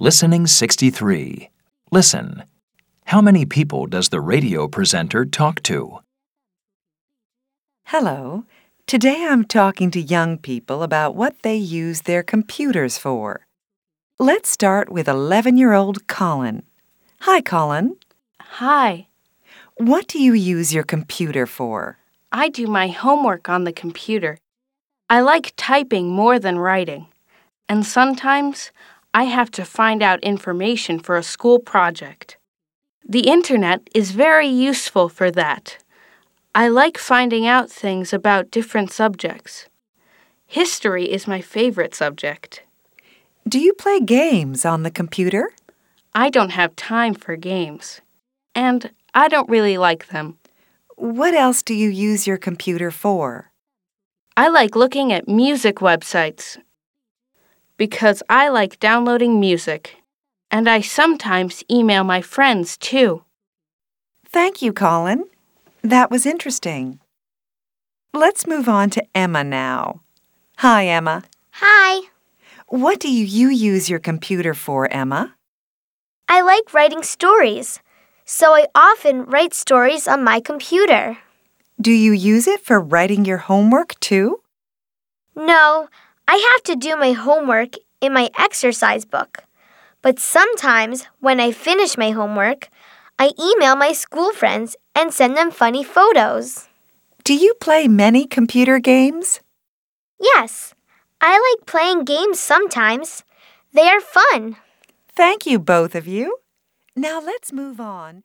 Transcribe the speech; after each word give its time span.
Listening 0.00 0.46
63. 0.46 1.50
Listen. 1.90 2.44
How 3.06 3.20
many 3.20 3.44
people 3.44 3.86
does 3.86 4.10
the 4.10 4.20
radio 4.20 4.68
presenter 4.68 5.24
talk 5.24 5.62
to? 5.64 5.98
Hello. 7.84 8.44
Today 8.86 9.26
I'm 9.28 9.44
talking 9.44 9.90
to 9.90 10.00
young 10.00 10.38
people 10.38 10.82
about 10.82 11.16
what 11.16 11.42
they 11.42 11.56
use 11.56 12.02
their 12.02 12.22
computers 12.22 12.96
for. 12.96 13.46
Let's 14.18 14.48
start 14.48 14.88
with 14.88 15.08
11 15.08 15.56
year 15.56 15.72
old 15.72 16.06
Colin. 16.06 16.62
Hi, 17.22 17.40
Colin. 17.40 17.96
Hi, 18.40 19.08
What 19.76 20.06
do 20.08 20.20
you 20.22 20.32
use 20.32 20.72
your 20.72 20.84
computer 20.84 21.46
for? 21.46 21.98
I 22.32 22.48
do 22.48 22.66
my 22.66 22.88
homework 22.88 23.48
on 23.48 23.64
the 23.64 23.72
computer. 23.72 24.38
I 25.10 25.20
like 25.20 25.54
typing 25.56 26.10
more 26.10 26.38
than 26.38 26.58
writing, 26.58 27.06
and 27.68 27.84
sometimes 27.86 28.70
I 29.14 29.24
have 29.24 29.50
to 29.52 29.64
find 29.64 30.02
out 30.02 30.22
information 30.22 30.98
for 30.98 31.16
a 31.16 31.22
school 31.22 31.58
project. 31.58 32.36
The 33.08 33.28
internet 33.28 33.88
is 33.94 34.10
very 34.10 34.48
useful 34.48 35.08
for 35.08 35.30
that. 35.30 35.78
I 36.54 36.68
like 36.68 36.98
finding 36.98 37.46
out 37.46 37.70
things 37.70 38.12
about 38.12 38.50
different 38.50 38.92
subjects. 38.92 39.66
History 40.46 41.10
is 41.10 41.26
my 41.26 41.40
favorite 41.40 41.94
subject. 41.94 42.62
Do 43.48 43.58
you 43.58 43.72
play 43.72 44.00
games 44.00 44.64
on 44.64 44.82
the 44.82 44.90
computer? 44.90 45.50
I 46.14 46.30
don't 46.30 46.50
have 46.50 46.76
time 46.76 47.14
for 47.14 47.36
games, 47.36 48.00
and 48.54 48.90
I 49.14 49.28
don't 49.28 49.48
really 49.48 49.78
like 49.78 50.08
them. 50.08 50.36
What 50.96 51.34
else 51.34 51.62
do 51.62 51.74
you 51.74 51.88
use 51.88 52.26
your 52.26 52.38
computer 52.38 52.90
for? 52.90 53.52
I 54.36 54.48
like 54.48 54.76
looking 54.76 55.12
at 55.12 55.28
music 55.28 55.76
websites 55.76 56.58
because 57.78 58.22
I 58.28 58.48
like 58.48 58.78
downloading 58.80 59.40
music, 59.40 59.96
and 60.50 60.68
I 60.68 60.82
sometimes 60.82 61.64
email 61.70 62.04
my 62.04 62.20
friends 62.20 62.76
too. 62.76 63.22
Thank 64.26 64.60
you, 64.60 64.74
Colin. 64.74 65.24
That 65.82 66.10
was 66.10 66.26
interesting. 66.26 66.98
Let's 68.12 68.46
move 68.46 68.68
on 68.68 68.90
to 68.90 69.04
Emma 69.14 69.44
now. 69.44 70.02
Hi, 70.58 70.86
Emma. 70.86 71.22
Hi. 71.52 72.08
What 72.66 73.00
do 73.00 73.10
you 73.10 73.48
use 73.48 73.88
your 73.88 74.00
computer 74.00 74.52
for, 74.52 74.92
Emma? 74.92 75.34
I 76.28 76.42
like 76.42 76.74
writing 76.74 77.02
stories, 77.02 77.80
so 78.24 78.54
I 78.54 78.66
often 78.74 79.24
write 79.24 79.54
stories 79.54 80.06
on 80.06 80.24
my 80.24 80.40
computer. 80.40 81.16
Do 81.80 81.92
you 81.92 82.12
use 82.12 82.46
it 82.46 82.60
for 82.60 82.80
writing 82.80 83.24
your 83.24 83.38
homework 83.38 83.98
too? 84.00 84.40
No, 85.36 85.88
I 86.28 86.36
have 86.52 86.62
to 86.64 86.76
do 86.76 86.94
my 86.94 87.12
homework 87.12 87.76
in 88.02 88.12
my 88.12 88.28
exercise 88.38 89.06
book. 89.06 89.44
But 90.02 90.18
sometimes, 90.18 91.06
when 91.20 91.40
I 91.40 91.52
finish 91.52 91.96
my 91.96 92.10
homework, 92.10 92.68
I 93.18 93.32
email 93.40 93.74
my 93.76 93.92
school 93.92 94.32
friends 94.32 94.76
and 94.94 95.12
send 95.12 95.38
them 95.38 95.50
funny 95.50 95.82
photos. 95.82 96.68
Do 97.24 97.34
you 97.34 97.54
play 97.54 97.88
many 97.88 98.26
computer 98.26 98.78
games? 98.78 99.40
Yes, 100.20 100.74
I 101.22 101.32
like 101.32 101.66
playing 101.66 102.04
games 102.04 102.38
sometimes. 102.38 103.24
They 103.72 103.88
are 103.88 104.00
fun. 104.00 104.56
Thank 105.16 105.46
you, 105.46 105.58
both 105.58 105.94
of 105.94 106.06
you. 106.06 106.36
Now 106.94 107.20
let's 107.20 107.54
move 107.54 107.80
on 107.80 108.22